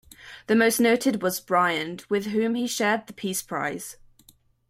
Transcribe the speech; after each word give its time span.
The 0.47 0.55
most 0.55 0.79
noted 0.79 1.21
was 1.21 1.39
Briand, 1.39 2.05
with 2.09 2.25
whom 2.25 2.55
he 2.55 2.65
shared 2.65 3.05
the 3.05 3.13
Peace 3.13 3.43
Prize. 3.43 3.97